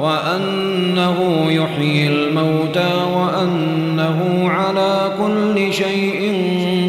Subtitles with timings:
[0.00, 6.32] وأنه يحيي الموتى وأنه على كل شيء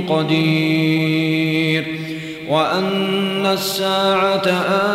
[0.10, 2.00] قدير
[2.50, 4.48] وأن الساعة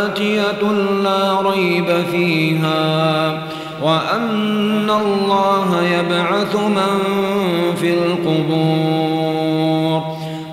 [0.02, 0.72] آتية
[1.04, 3.42] لا ريب فيها
[3.82, 7.00] وأن الله يبعث من
[7.80, 9.44] في القبور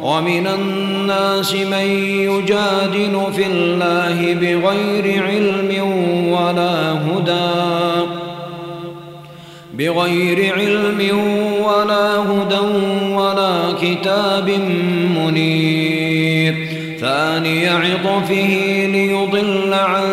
[0.04, 1.88] ومن الناس من
[2.30, 5.61] يجادل في الله بغير علم
[6.52, 8.08] ولا هدى.
[9.74, 11.00] بغير علم
[11.64, 12.60] ولا هدى
[13.14, 14.50] ولا كتاب
[15.18, 16.68] منير.
[17.00, 20.04] ثاني عطفه ليضل عن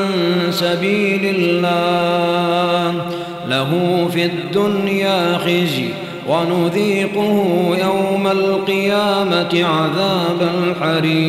[0.51, 3.07] سبيل الله.
[3.49, 3.71] له
[4.13, 5.89] في الدنيا خزي
[6.29, 11.29] ونذيقه يوم القيامة عذاب الحريق.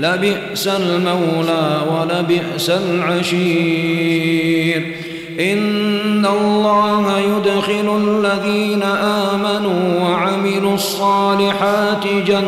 [0.00, 4.16] لبئس المولى ولبئس العشير.
[5.40, 12.46] إن الله يدخل الذين آمنوا وعملوا الصالحات جنات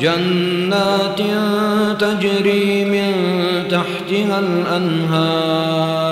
[0.00, 1.20] جنات
[2.00, 3.12] تجري من
[3.70, 6.08] تحتها الأنهار.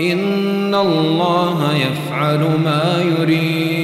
[0.00, 3.83] إن الله يفعل ما يريد.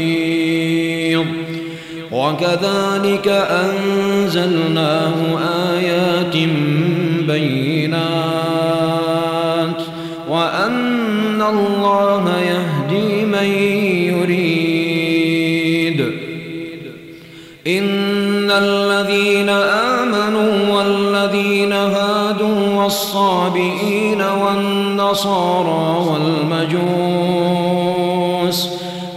[2.11, 5.13] وكذلك أنزلناه
[5.73, 6.35] آيات
[7.27, 8.01] بينات
[10.29, 13.45] وأن الله يهدي من
[14.13, 14.71] يريد.
[17.67, 27.10] إن الذين آمنوا والذين هادوا والصابئين والنصارى والمجوس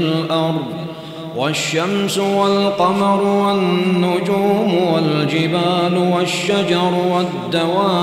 [0.00, 0.80] الأرض
[1.36, 8.00] والشمس والقمر والنجوم والجبال والشجر والدواب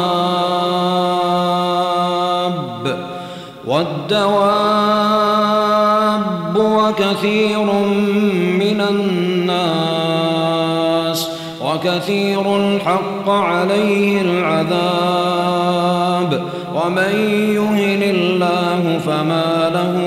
[3.67, 4.97] والدواب
[6.55, 7.65] وكثير
[8.59, 10.07] من الناس
[11.61, 15.47] وكثير الحق عليه العذاب
[16.75, 17.13] ومن
[17.55, 20.06] يهن الله فما له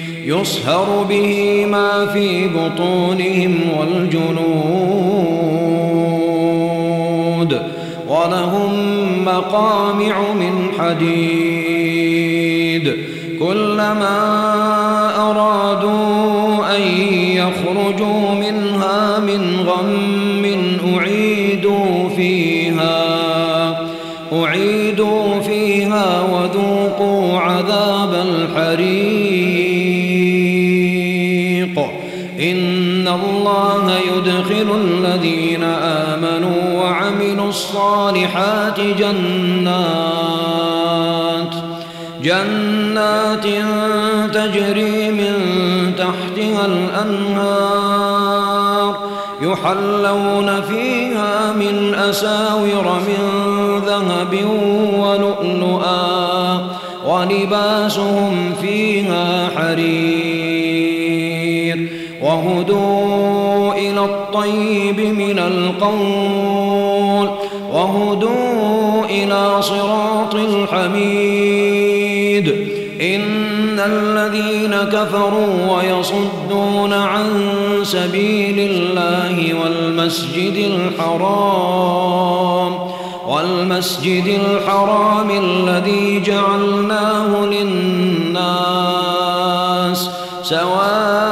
[0.25, 4.41] يصهر به ما في بطونهم والجنود
[8.07, 8.73] ولهم
[9.25, 12.11] مقامع من حديد
[13.39, 14.19] كلما
[15.29, 16.81] أرادوا أن
[17.37, 20.21] يخرجوا منها من غم
[20.97, 23.01] أعيدوا فيها
[24.33, 29.10] أعيدوا فيها وذوقوا عذاب الحريق.
[37.51, 40.31] الصالحات جنات
[42.23, 43.45] جنات
[44.33, 45.35] تجري من
[45.97, 48.11] تحتها الأنهار
[49.41, 53.21] يحلون فيها من أساور من
[53.85, 54.33] ذهب
[54.99, 56.67] ولؤلؤا
[57.05, 60.71] ولباسهم فيها حرير
[62.21, 66.70] وهدوا إلى الطيب من القول
[67.81, 72.11] وهدوا إلى صراط الحميد.
[73.01, 77.25] إن الذين كفروا ويصدون عن
[77.83, 80.55] سبيل الله والمسجد
[80.99, 82.73] الحرام
[83.27, 88.51] والمسجد الحرام الذي جعلناه للناس
[90.43, 91.30] سواء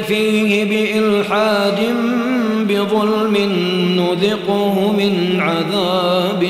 [0.00, 1.80] فيه بإلحاد
[2.68, 3.36] بظلم
[3.96, 6.42] نذقه من عذاب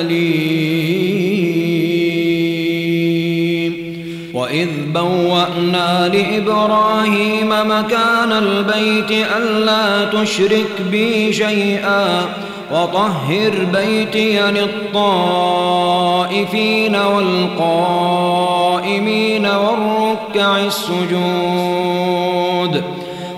[0.00, 1.34] أليم.
[4.34, 12.28] وإذ بوأنا لإبراهيم مكان البيت ألا تشرك بي شيئا
[12.74, 14.96] وطهر بيتي للطائفين
[16.96, 18.26] والقائمين
[19.46, 21.04] والركع السجود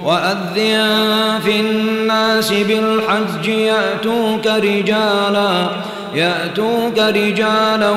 [0.04, 5.68] وأذن في الناس بالحج يأتوك رجالا
[6.14, 7.90] يأتوك رجالا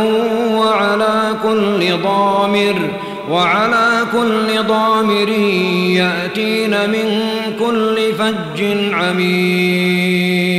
[0.53, 2.75] وعلى كل ضامر
[3.31, 5.29] وعلى كل ضامر
[5.89, 7.22] يأتين من
[7.60, 10.59] كل فج عميق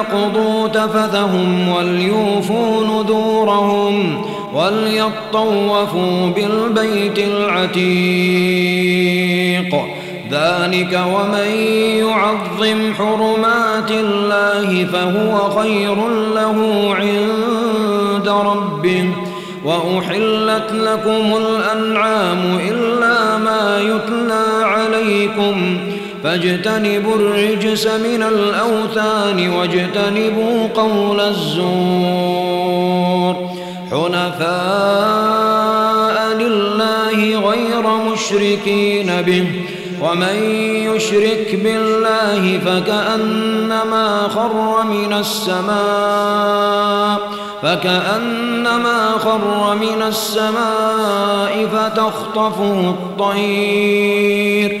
[0.00, 4.22] ثم ليقضوا تفثهم وليوفوا نذورهم
[4.54, 7.80] وليطوفوا بالبيت العتيق.
[10.30, 11.50] ذلك ومن
[11.98, 16.56] يعظم حرمات الله فهو خير له
[16.94, 19.10] عند ربه.
[19.64, 23.29] وأحلت لكم الأنعام إلا
[26.24, 32.70] فاجتنبوا الرجس من الأوثان واجتنبوا قول الزور.
[33.90, 34.50] حنفاء
[36.34, 39.46] لله غير مشركين به
[40.00, 40.36] ومن
[40.94, 46.70] يشرك بالله فكأنما خر من السماء
[47.62, 54.80] فكأنما خر من السماء فتخطفه الطير.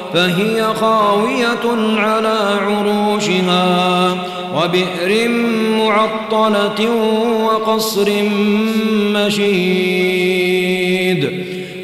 [0.13, 1.65] فهي خاوية
[1.97, 4.17] على عروشها
[4.55, 5.29] وبئر
[5.77, 6.81] معطلة
[7.43, 8.09] وقصر
[9.15, 10.51] مشيد.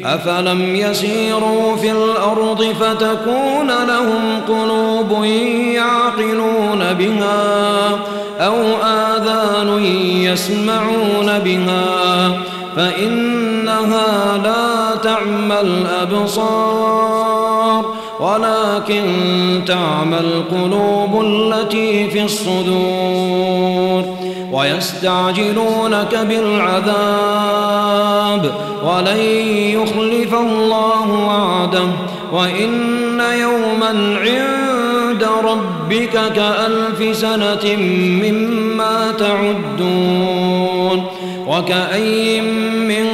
[0.04, 5.24] أفلم يسيروا في الأرض فتكون لهم قلوب
[5.74, 7.88] يعقلون بها
[8.40, 9.84] أو آذان
[10.22, 12.30] يسمعون بها
[12.76, 17.27] فإنها لا تعمى الأبصار.
[18.20, 19.04] ولكن
[19.66, 24.04] تعمى القلوب التي في الصدور
[24.52, 27.48] ويستعجلونك بالعذاب
[28.84, 29.18] ولن
[29.72, 31.88] يخلف الله وعده
[32.32, 37.76] وإن يوما عند ربك كألف سنة
[38.22, 41.04] مما تعدون
[41.46, 43.06] وكأي من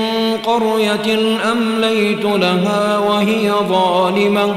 [0.47, 1.19] قرية
[1.53, 4.57] أمليت لها وهي ظالمة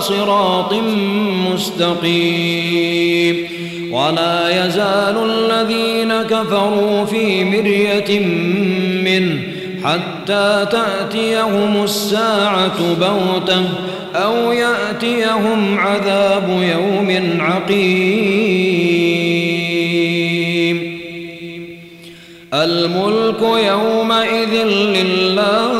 [0.00, 0.74] صراط
[1.52, 3.48] مستقيم.
[3.92, 8.20] ولا يزال الذين كفروا في مرية
[9.04, 9.42] منه
[9.84, 13.64] حتى تأتيهم الساعة بغتة
[14.14, 18.78] أو يأتيهم عذاب يوم عقيم.
[22.54, 25.72] الملك يومئذ لله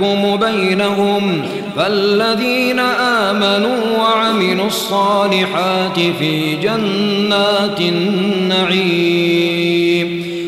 [0.00, 1.42] يحكم بينهم
[1.76, 9.24] فالذين آمنوا وعملوا الصالحات في جنات النعيم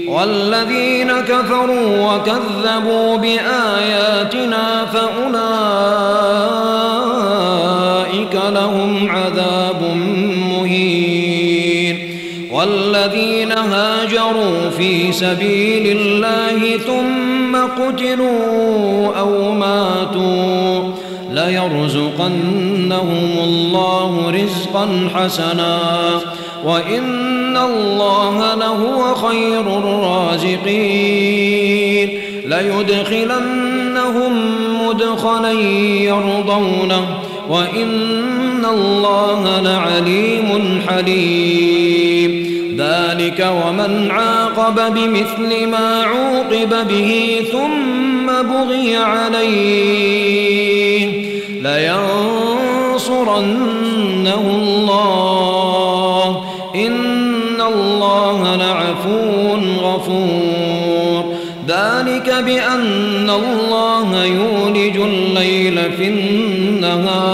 [0.08, 5.54] والذين كفروا وكذبوا بآياتنا فأولئك
[8.52, 9.82] لهم عذاب
[10.50, 12.16] مهين
[12.56, 18.95] والذين هاجروا في سبيل الله ثم قتلوا
[21.46, 25.80] ليرزقنهم الله رزقا حسنا
[26.64, 30.98] وإن الله لهو خير الرازقين
[32.46, 34.32] ليدخلنهم
[34.86, 35.52] مدخلا
[36.00, 42.46] يرضونه وإن الله لعليم حليم
[42.78, 50.46] ذلك ومن عاقب بمثل ما عوقب به ثم بغي عليه
[52.96, 53.44] لينصرنه
[54.62, 61.24] الله إن الله لعفو غفور.
[61.68, 67.32] ذلك بأن الله يولج الليل في النهار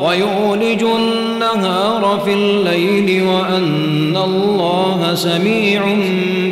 [0.00, 5.82] ويولج النهار في الليل وأن الله سميع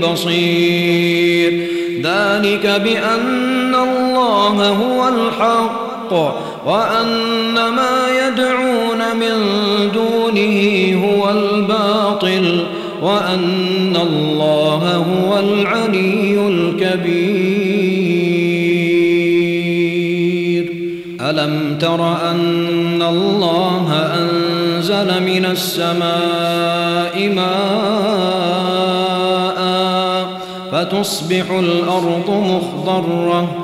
[0.02, 1.68] بصير.
[2.02, 5.83] ذلك بأن الله هو الحق
[6.66, 9.36] وأن ما يدعون من
[9.94, 10.58] دونه
[11.06, 12.66] هو الباطل
[13.02, 17.94] وأن الله هو العلي الكبير.
[21.20, 28.64] ألم تر أن الله أنزل من السماء ماء
[30.72, 33.63] فتصبح الأرض مخضرة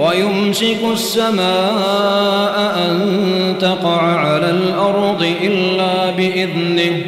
[0.00, 2.98] ويمسك السماء أن
[3.60, 7.02] تقع على الأرض إلا بإذنه.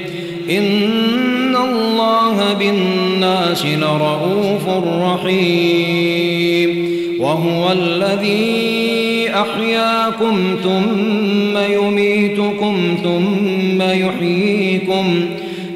[0.51, 4.69] إن الله بالناس لرؤوف
[5.03, 6.93] رحيم.
[7.21, 15.29] وهو الذي أحياكم ثم يميتكم ثم يحييكم.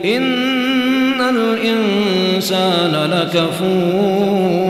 [0.05, 4.66] إن الإنسان لكفور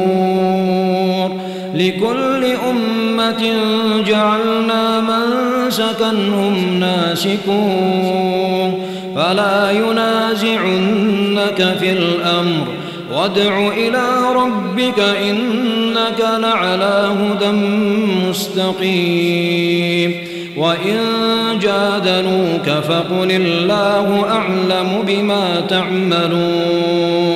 [1.77, 3.43] لكل أمة
[4.07, 5.25] جعلنا من
[5.71, 8.87] سكنهم ناسكون.
[9.17, 12.67] فلا ينازعنك في الأمر.
[13.13, 17.51] وادع إلى ربك إنك لعلى هدى
[18.29, 20.15] مستقيم.
[20.57, 20.99] وإن
[21.63, 27.36] جادلوك فقل الله أعلم بما تعملون.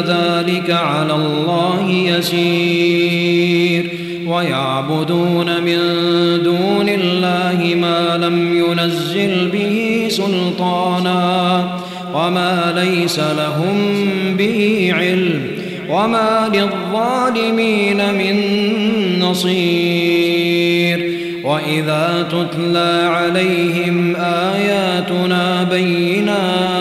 [0.00, 3.90] ذلك على الله يسير.
[4.26, 5.78] ويعبدون من
[6.42, 11.64] دون الله ما لم ينزل به سلطانا.
[12.14, 13.76] وما ليس لهم
[14.36, 15.40] به علم.
[15.90, 18.36] وما للظالمين من
[19.20, 21.12] نصير.
[21.44, 26.75] وإذا تتلى عليهم آياتنا بينات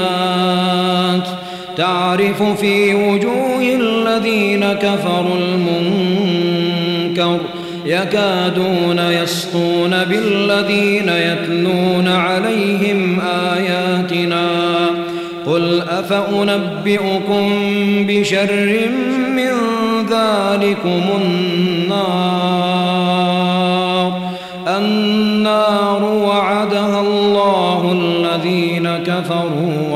[1.77, 7.39] تعرف في وجوه الذين كفروا المنكر
[7.85, 13.19] يكادون يسطون بالذين يتلون عليهم
[13.53, 14.49] آياتنا
[15.45, 17.49] قل أفأنبئكم
[18.07, 18.49] بشر
[19.35, 19.53] من
[20.09, 22.75] ذلكم النار؟
[24.67, 29.74] النار وعدها الله الذين كفروا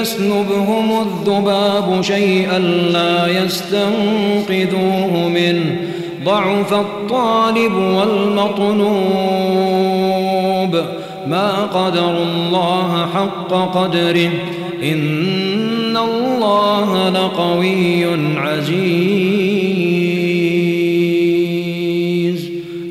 [0.00, 2.58] يسلبهم الذباب شيئا
[2.92, 5.76] لا يستنقذوه منه.
[6.24, 8.88] ضعف الطالب والمطلوب.
[11.26, 14.30] ما قدر الله حق قدره.
[14.82, 18.04] إن الله لقوي
[18.36, 20.17] عزيز.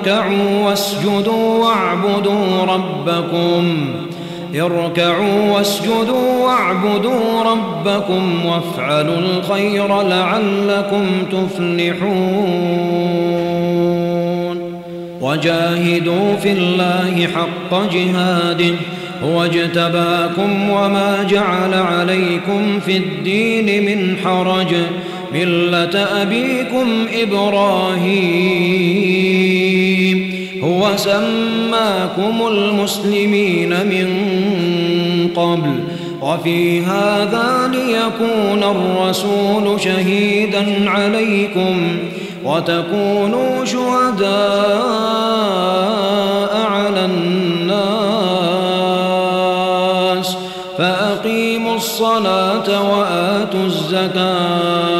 [0.00, 3.88] اركعوا واسجدوا واعبدوا ربكم.
[4.54, 12.20] اركعوا واسجدوا واعبدوا ربكم وافعلوا الخير لعلكم تفلحون.
[15.20, 18.74] وجاهدوا في الله حق جهاده.
[19.24, 24.74] هو اجتباكم وما جعل عليكم في الدين من حرج.
[25.34, 28.70] ملة أبيكم إبراهيم
[30.64, 34.08] هو سماكم المسلمين من
[35.36, 35.80] قبل
[36.22, 41.98] وفي هذا ليكون الرسول شهيدا عليكم
[42.44, 44.30] وتكونوا شهداء
[46.70, 47.90] على الناس
[50.78, 54.99] فأقيموا الصلاة وآتوا الزكاة